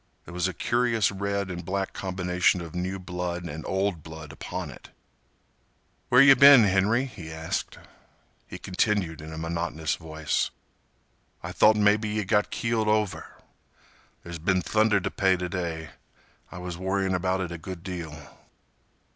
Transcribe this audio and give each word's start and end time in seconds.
There 0.25 0.33
was 0.33 0.47
a 0.47 0.53
curious 0.55 1.11
red 1.11 1.51
and 1.51 1.63
black 1.63 1.93
combination 1.93 2.59
of 2.59 2.73
new 2.73 2.97
blood 2.97 3.43
and 3.43 3.63
old 3.67 4.01
blood 4.01 4.31
upon 4.31 4.71
it. 4.71 4.89
"Where 6.09 6.23
yeh 6.23 6.33
been, 6.33 6.63
Henry?" 6.63 7.05
he 7.05 7.31
asked. 7.31 7.77
He 8.47 8.57
continued 8.57 9.21
in 9.21 9.31
a 9.31 9.37
monotonous 9.37 9.97
voice, 9.97 10.49
"I 11.43 11.51
thought 11.51 11.75
mebbe 11.75 12.05
yeh 12.07 12.23
got 12.23 12.49
keeled 12.49 12.87
over. 12.87 13.37
There 14.23 14.39
been 14.39 14.63
thunder 14.63 14.99
t' 14.99 15.11
pay 15.11 15.37
t' 15.37 15.47
day. 15.47 15.91
I 16.51 16.57
was 16.57 16.79
worryin' 16.79 17.13
about 17.13 17.41
it 17.41 17.51
a 17.51 17.59
good 17.59 17.83
deal." 17.83 18.17